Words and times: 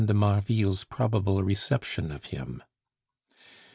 de 0.07 0.15
Marville's 0.15 0.83
probable 0.83 1.43
reception 1.43 2.11
of 2.11 2.25
him. 2.33 2.63